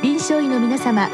[0.00, 1.10] 臨床医の皆様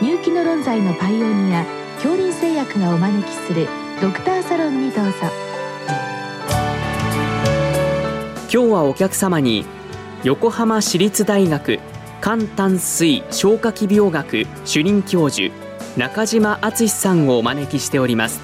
[0.00, 3.68] 入気の論剤のパイオニア恐林製薬がお招きする
[4.00, 5.12] ドクターサロンにどうぞ。
[8.40, 9.66] 今日はお客様に
[10.22, 11.80] 横浜市立大学
[12.22, 15.54] 肝胆膵消化器病学主任教授
[15.98, 18.40] 中島敦さんをお招きしております。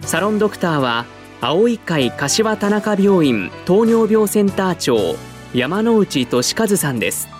[0.00, 1.04] サロンドクターは
[1.40, 5.14] 青い会柏田中病院糖尿病センター長
[5.54, 7.39] 山内俊和さんです。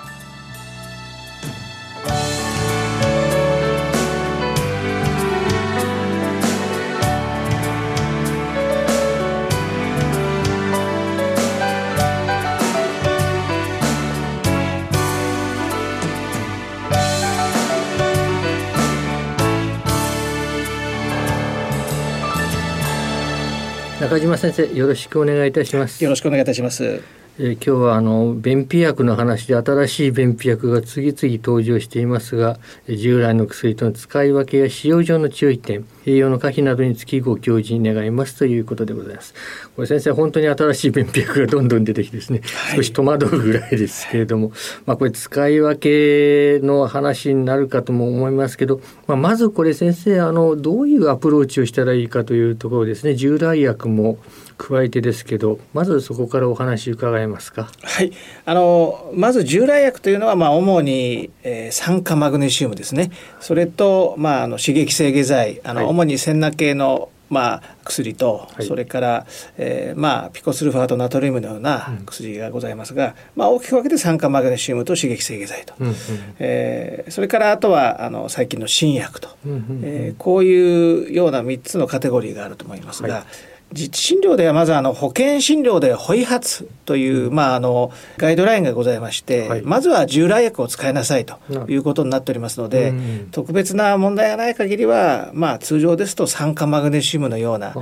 [24.01, 26.03] 中島先生よろしくお願いいたします。
[26.03, 27.20] よろしくお願いいたします。
[27.43, 39.35] えー、今日はあの便秘薬の話で新しい便秘薬が次々登場していますが従来の薬との使い分けや使用上の注意点栄養の可否などにつきご教示願いますということでございます。
[39.75, 44.53] これ先生本当に新しい便秘薬がどんどん出てきてですね、はい、少し戸惑うぐらいですけれども、
[44.87, 53.15] まあ、これ使い分けの話になるかとも思いますけど、まあ、まずこれ先生あのどういうアプローチをしたらいいかというところですね。
[53.15, 54.19] 従来薬も
[54.57, 57.71] 加えてですけどまずそこからお話伺えますか？
[57.83, 58.13] はい。
[58.45, 63.11] あのまず従来薬というのは、まあ、主に、えー、酸化マグネシウムですね。
[63.41, 69.27] それと、まあ、あの刺激性下剤あの、はい、主にセンナ系のまあ、薬と、はい、それから、
[69.57, 75.95] えーまあ、ピコスルファートナトリウムのような薬がございますが、うん、まあ、大きく分けて酸化マグネシウムと刺激性下剤と、うんうん、
[76.41, 83.25] えー、それからあとはあの最近の新薬と、うんうんうん、えー、こういうような3つのカテゴリーがあると思いますが、はい
[83.73, 92.93] 実地診療ではまずあの保険診療でホイハツという、まあ、あのガイドラインがございまして、はい、まずは従来薬を使いなさいということになっておりますので、
[93.31, 97.75] 特別な問題がない限りは、まあ、通常ですと酸化マグネシウムのような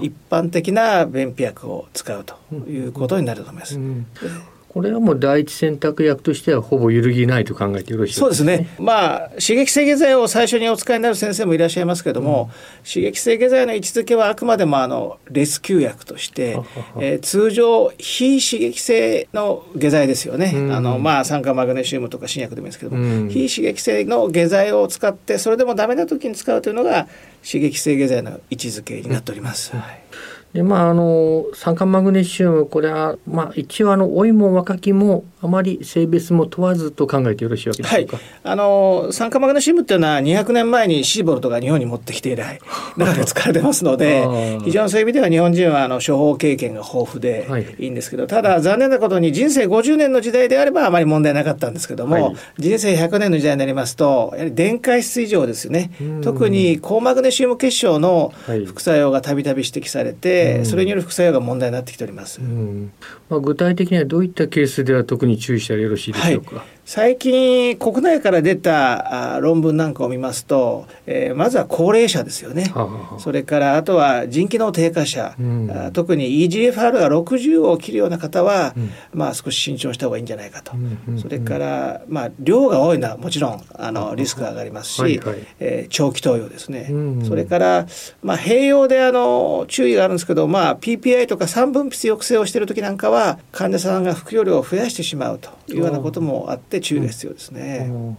[0.00, 2.36] 一般的な便秘薬を使うと
[2.66, 3.76] いうことになると思います。
[3.76, 4.06] うん
[4.74, 8.76] これはもう第一選択薬としてはほぼ揺るぎないと考えてよろしいですか、ね、そうですね。
[8.80, 12.50] まあ刺激性下剤を最初にお使いになる先生もいらっしゃいますけれども、
[12.82, 16.60] うん、刺激性下剤の位置づけはあくまでもあのレスキュー薬として、
[16.98, 20.52] えー、通常非刺激性の下剤ですよね。
[20.52, 27.06] うん、あのまあ酸化マグネシウムとか新薬でもいいですけども、うん、非刺激性の下剤を使ってそれでもダメな時に使うというのが
[27.48, 29.70] 刺激性下剤の位置づけになっております。
[29.76, 30.00] はい
[30.54, 42.60] でまああの酸化マグネシウムこれはまあ一応あの老いも若きもあまり性別も問わずと考えてよろしいわけでしょうか、はい、あの酸化マグネシウムっていうのは200年前にシーボルトが日本に持ってきて以来
[42.96, 44.26] 中で使われてますので
[44.64, 47.46] 非常にそういう意味では日本人はあの処方経験が豊富で
[47.78, 47.86] い。
[47.86, 55.90] いんですけど、はい、ただ残念なことに人生50年の時代であればあまり問題なかったんですけども、はい、人生100年の時代になりますとやはり電解質異常ですよね。
[56.22, 58.32] 特に高マグネシウム結晶の
[58.66, 62.40] 副作用がたびたび指摘されて、それによる副作用が問題になってきております。
[63.28, 66.56] まあ、具体的にはどういったケースでは特に注意したらよろしいでしょうか？
[66.56, 87.86] はい最近国内から出た論文なんかを見ますと、えー、まずは高齢者ですよね、ははそれからあとは腎機能低下者、うん、特に EGFR が60を切るような方は、うん、まあ少し慎重した方がいいんじゃないかと、うんそれからまあ量が多いのはもちろんあのリスクが上がりますし、はいはい、えー、長期投与ですね、うんそれから
[88.22, 97.86] まあ併用であの注意があるんですけど、まあ、PPI とか三分泌抑制をしている時なんかは患者さんが服用量を増やしてしまうというようなこともあってって注意が必要ですね。
[97.88, 98.16] うん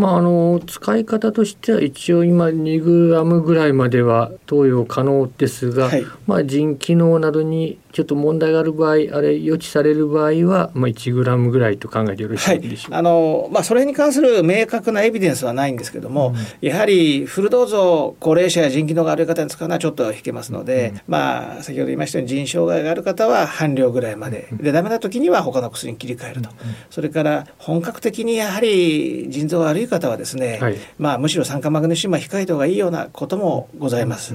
[0.00, 26.50] まあ、あの使い方としては一応今2グラムぐらいまでは投与可能ですが、はい、まあ、腎機能などにちょっと問題がある場合あれ予知される場合は、まあ、1グラムぐらいと考えてよろしいでしょうか、はい、あのまあ、それに関する明確なエビデンスはないんですけども、うん、やはりフルドーズを高齢者や腎機能が悪い方に使うのはちょっと引けますので、うん、まあ、先ほど言いましたように腎障害がある方は半量ぐらいまで、うん、でダメな時には他の薬に切り替えると、
[26.90, 34.34] それから本格的にやはり腎臓が悪い方はですね、はい、まあ、むしろ酸化マグネシウムは控えた方がいいようなこともございます。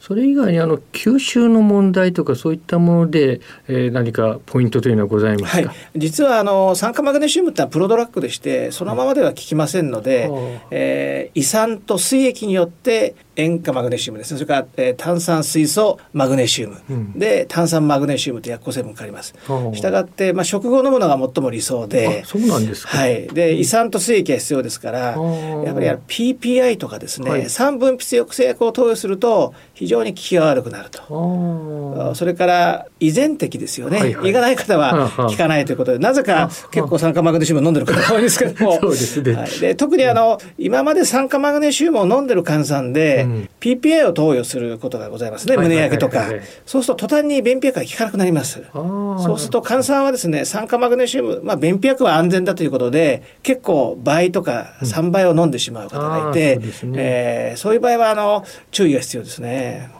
[0.00, 14.32] それ以外にあの吸収の問題とかそういったもので、えー、何かポイントというのはございますか、はい、実はあの酸化マグネシウムってのはプロドラッグでしてそのままでは効きませんので、はい、えー、胃酸と膵液によって塩化マグネシウムです。
[14.34, 19.34] ねそれから、えー、炭酸水素マグネシウム、うん、で炭酸マグネシウムと薬効成分があります。
[19.72, 22.24] したがって、まあ、食後飲むのが最も理想で。
[22.24, 32.14] そうなんですはい、で胃酸と水液が必要ですからやっぱり PPI とかですね、はい、酸分泌抑制薬を投与すると非常に効きが悪くなると。
[32.14, 38.64] それから依然的ですよね、はいはい、胃がない方は効かないということでなぜか結構酸化マグネシウム飲んでる方が多いんですけど。
[38.64, 46.28] も そうですね、はい、で特にあの今まで酸化マグネシウムを飲んでる患者さんで、うん、PPA を投与することがございますね、胸焼けとか、
[46.66, 59.90] そうすると途端に便秘薬が効かなくなりますそうすると患者さんはですね酸化マグネシウム、まあ、便秘薬は安全だということで結構倍とか3倍を飲んでしまう方がいて、うん、そえー、そういう場合はあの注意が必要ですね。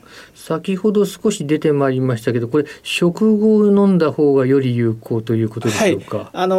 [0.45, 6.57] 先ほど少し出てまいりましたけどこれ食後飲んだ方がより有効ということでしょうか、はい、あの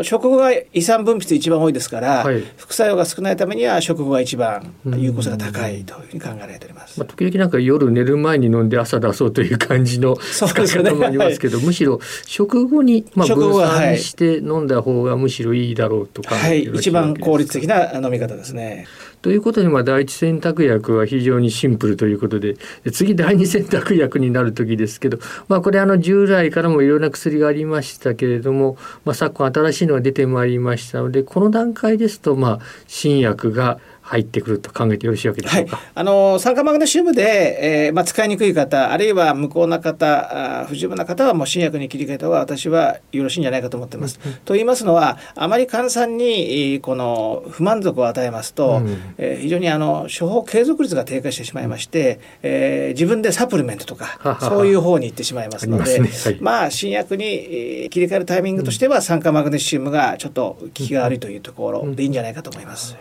[0.00, 18.88] ー、食後が胃酸分泌一番多いですから、はい、副作用が少ないためには食後が一番有効性が高いというふうに考えられております、まあ、時々なんか夜寝る前に飲んで朝出そうという感じの使い方もありますけど、ねはい、むしろ食後に、まあ、分散して飲んだ方がむしろいいだろうとか、はい、一番効率的な飲み方ですね。
[19.22, 22.56] ということで、まあ、第一選択薬は非常にシンプルということで
[22.92, 25.18] 次第二選択薬になる時ですけど、
[25.48, 35.76] まあ、これあの従来からもいろんな薬がありましたけれども、まあ、昨今新しいのが出てまいりましたのでこの段階ですと、まあ、新薬が入ってくると考えてよろしいわけでしょうか？
[35.76, 44.18] はい、あの酸化マグネシウムで、えーまあ、使いにくい方あるいは無効な方あ不十分な方はもう新薬に切り替えた方が私はよろしいんじゃないかと思ってます。
[44.24, 56.08] うん、と言いますのはあまり患者さんにこの不満足を与えますと、うん、えー、非常にあの処方継続率が低下してしまいまして、えー、自分でサプリメントとかそういう方に行ってしまいますので、ね。
[56.08, 62.96] はい、まあ新薬に切り替えるタイミングとしては、酸化マグネシウムがちょっと効きが悪いというところでいいんじゃないかと思います。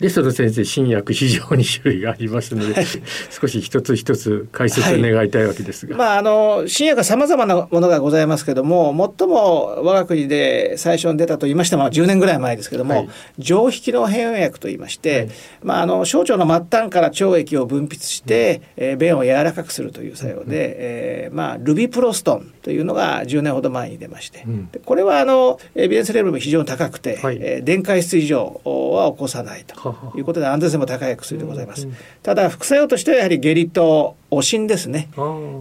[0.00, 2.86] うんでその先生新薬非常に種類がありますので、はい、
[3.30, 13.08] 少し一つ一つ解説を願いたいわけですが、はい、まああの新薬はさまざまなものがございますけども最も我が国で最初に出たと言いましても10年ぐらい前ですけども、はい、
[13.38, 15.30] 上引きの変異薬と言いまして、
[15.62, 29.85] まああの小腸の末端から腸液を分泌して、うん、えー、便を柔らかくするという作用で、うん、えー、まあルビプロストンというのが10年ほど前に出まして、うん、これはあのエビデンスレベルも非常に高くて、はい、えー、電解質異常は起こさないと。
[30.16, 31.88] いうことで 安全性も高い薬でございます。
[32.22, 35.08] ただ副作用としてはやはり下痢とおしんですね。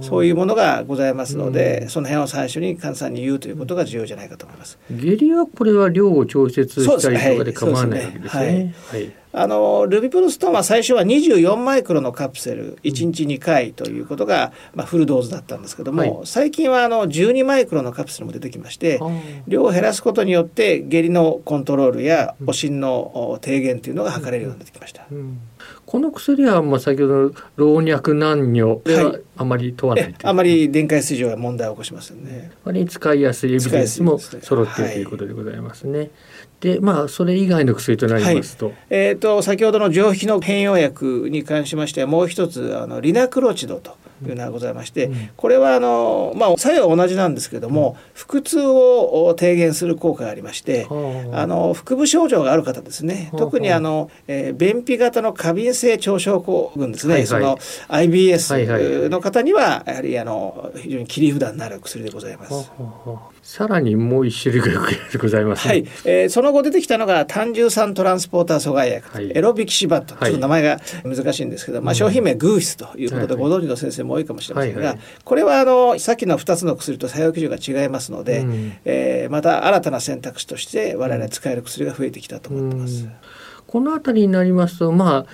[0.01, 4.77] そういうものがございますので、その辺を最初に患者さんに言うということが重要じゃないかと思います。
[4.92, 8.74] 下痢はこれは量を調節したりとかで構わないわけですね。
[8.89, 19.00] はいあのルビプロストンは最初は24マイクロのカプセル1日2回ということが、まあ、フルドーズだったんですけども、はい、最近はあの12マイクロのカプセルも出てきまして
[19.48, 25.06] 量を減らすことによって下痢のコントロールやおしんの低減というのが測れるようになってきました。
[25.12, 25.18] うん。
[25.18, 25.42] うん
[25.86, 32.52] この薬はまあ先ほど老若男女ではあまり問わない、はい、あまり電解水蒸が問題を起こしますよね。
[32.64, 36.10] 割使いやすいエビデンスも揃っているということでございますね。
[36.62, 43.98] でまあそれ以外の薬となりますと、はい、えっ、ー、と先ほどの上皮の変容薬に関しましてはもう一つあのリナクロチドと。
[44.24, 57.58] いうのがございまして、うん、これはあの、まあ、作用は同じなんですけども、うん、腹痛を低減する効果がありまして、うん、あの腹部症状がある方ですね、特にあの、えー、便秘型の過敏性腸症候群ですね、はいはい、その
[57.90, 62.72] IBS の方にはやはりあの非常に切り札になる薬でございます。
[63.45, 64.81] さらにもう一種類が
[65.21, 83.03] ございます、ね、はい、えー、その後出てきたのが単重酸トランスポーター阻害薬、はい、エロビキシバット、ちょっと名前が難しいんですけど、まあ、商品名グースということでご存知の先生も多いかもしれませんが、はいはい、これはあのさっきの2つの薬と作用基準が違いますので、うん、えー、また新たな選択肢として我々使える薬が増えてきたと思ってます。
[83.03, 83.12] うん、
[83.67, 85.25] この辺りになりますとまあ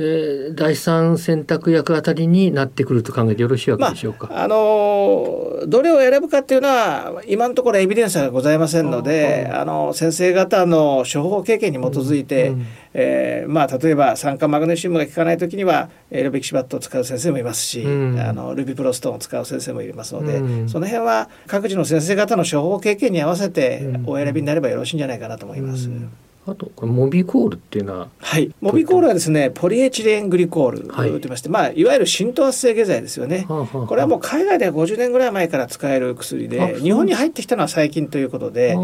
[0.00, 4.28] えー、第三選択薬あたりになってくると考えてよろしいわけでしょうか？
[4.28, 25.88] まあ、あのどれを選ぶかっていうのは今のところエビデンスがございませんのであの先生方の処方経験に基づいて、うんうん、えー、まあ、例えば酸化マグネシウムが効かない時にはエロビキシバットを使う先生もいますし、うん、あのルビプロストンを使う先生もいますので、うん、その辺は各自の先生方の処方経験に合わせてお選びになればよろしいんじゃないかなと思います。
[25.88, 26.10] うん
[26.50, 28.54] あとこれモビコールっていうのははい。
[28.60, 38.76] モビコールはですねポリエチレングリコールと言いまして、はい、まあいわゆる浸透圧性下剤ですよね、はあはあ、これはもう海外では50年ぐらい前から使える薬で日本に入ってきたのは最近ということで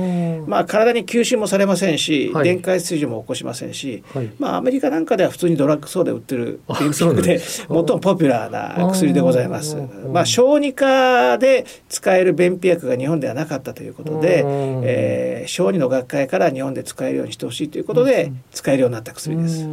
[0.47, 9.77] まあ体に吸収もされませんし、はい、電解質異常も起こしませんし、はい、まあアメリカなんかでは普通にドラッグソーで売ってる電気薬で最もポピュラーな薬でございます。
[10.13, 19.67] まあ小児科で使える便秘薬が日本ではなかったということで、えー、小児の学会から日本で使えるようにしてほしいということで、使えるようになった薬です。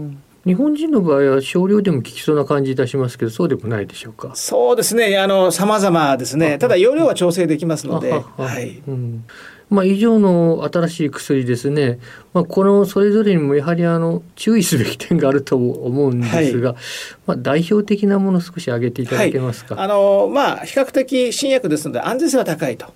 [0.46, 4.32] 日本人の場合は少量でも効きそうな感じいたしますけどそうでもないでしょうか？
[4.34, 5.20] そうですね。
[5.20, 6.58] あの様々ですね。
[6.58, 8.12] ただ容量は調整できますので。
[8.12, 9.26] はい、うん
[9.72, 11.98] まあ、以上の新しい薬ですね、
[12.34, 16.78] まあ、このそれぞれにもやはりあの注意すべき点があると思うんですが、はい、
[17.26, 22.92] まあ、代表的なもの少し挙げていただけますか、はい、あのまあ、比較的新薬ですので安全性は高いと。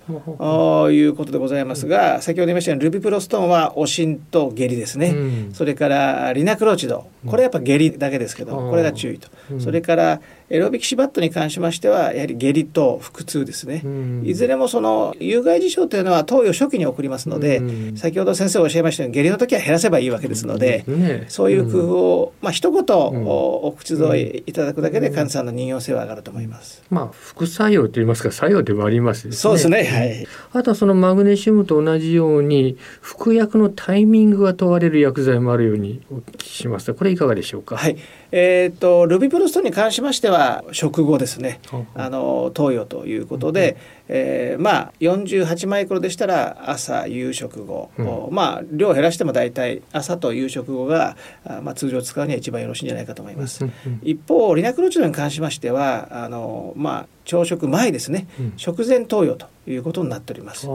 [0.90, 7.06] いうことでございますが、先ほど言いましたようにルビプロストンはおしんと下痢ですね、うん、それからリナクロチド。
[7.26, 13.82] これやっぱ下痢だけですけど、これが注意と、うん、それからエロビキシバットに関しましてはやはり下痢と腹痛ですね、
[14.24, 17.60] いずれもその有害事象というのは投与初期に送りますので、
[17.96, 20.84] 先ほど先生おっしゃいましたように下痢の時は減らせばいいわけですので、
[21.28, 26.82] そういう工夫を、まあ一言お口添えいただくだけで患者さんの妊用性は上がると思います。
[26.90, 29.84] まあ副作用といいますか作用でもあります、ね、そうですね。
[29.84, 30.26] はい。
[30.52, 37.76] あとはそのマグネシウムと同じように服薬のタイミングが問われる薬剤もあるようにお聞きしますこれいかがでしょうか？
[37.76, 37.96] はい。
[38.32, 40.35] えっ、ー、とルビプロストに関しましては
[40.72, 41.60] 食後ですね。
[41.94, 43.76] あの投与ということで、
[44.08, 51.16] えー、まあ48マイクロでしたら朝夕食後、うん、まあ量を減らしても大体朝と夕食後が
[51.62, 53.64] まあ、通常使うには一番よろしいんじゃないかと思います。
[54.02, 60.68] 一方リナクロチドに関しましてはあのまあ朝食前ですね、うん、食前投与ということになっております。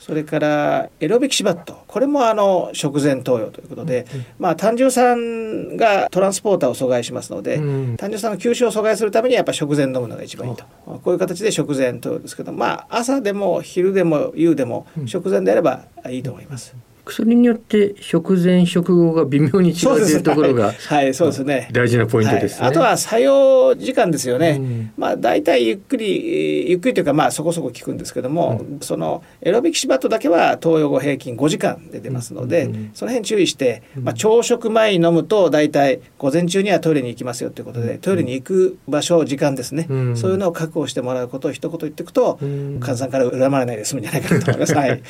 [0.00, 1.84] それからエロビキシバット。
[1.86, 10.64] これもあの食前投与ということで、うん、まあ胆汁酸がトランスポーターを阻害しますので、うん、胆汁酸の吸収を阻害するためにやっぱ食前飲むのが一番いいと。
[10.84, 16.74] こういう形で食前投与ですけどまあ朝でも昼でも夕でも食前であればいいと思います。
[17.08, 21.68] 薬によって食前食後が微妙に違うというところが、はい、そうですね。
[21.72, 22.60] 大事なポイントです、ね。
[22.60, 24.58] はい、あとは作用時間ですよね。
[24.60, 42.38] うん、まあ大体ゆっくりゆっくりというかまあそこそこ効くんですけども、うん、そのエロビキシバットだけは投与後平均5時間で出ますので、うん、その辺注意して、まあ朝食前に飲むと大体午前中にはトイレに行きますよということで、トイレに行く場所時間ですね、そういうのを確保してもらうことを一言言っていくと、
[42.80, 44.74] 患者さんから恨まれないで済むんじゃないかなと思います。
[44.76, 45.02] はい。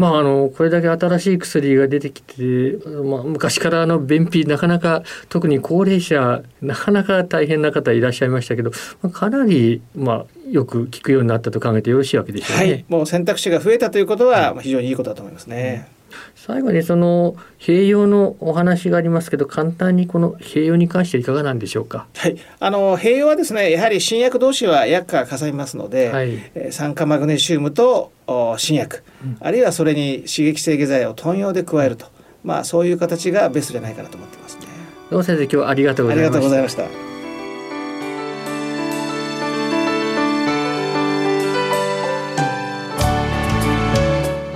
[0.00, 8.70] まあ、あのこれだけ新しい薬が出てきて、まあ、昔からあの便秘なかなか特に高齢者なかなか大変な方いらっしゃいましたけど、
[9.02, 12.72] まあ、かなり、まあ、よく効くようになったと考えてよろしいわけでしょうね。
[12.72, 15.88] はい、もう選択肢が増えたということは非常にいいことだと思いますね。
[15.94, 16.00] うん
[16.34, 22.08] 最後にその併用のお話がありますけど簡単にこの併用に関していかがなんでしょうか？
[22.16, 28.10] はい、あの併用はですねやはり新薬同士は薬価がかさみますので、はい、酸化マグネシウムと
[28.58, 32.06] 新薬、うん、あるいはそれに刺激性下剤を豚用で加えると、
[32.44, 34.66] まあそういう形がベストじゃないかなと思ってますね。
[35.10, 36.38] どうも先生今日はありがとうございました。
[36.38, 37.10] ありがとうございました。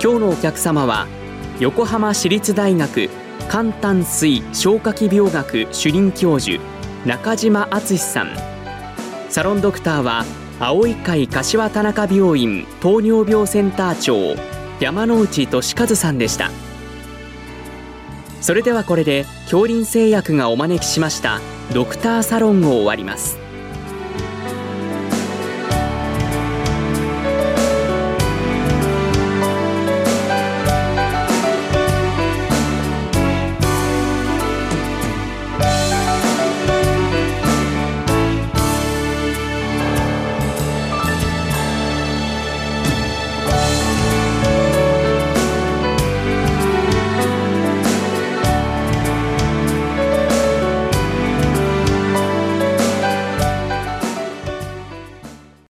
[0.05, 1.07] 今日のお客様は
[1.59, 3.09] 横浜市立大学
[3.49, 6.61] 肝胆膵消化器病学主任教授
[7.05, 8.27] 中島敦さん
[9.29, 10.23] サロンドクターは
[10.59, 14.35] 青い会柏田中病院糖尿病センター長
[14.79, 16.49] 山内俊和さんでした。
[18.41, 21.41] それではこれで恐林製薬がお招きしました
[21.73, 23.44] ドクターサロンを終わります。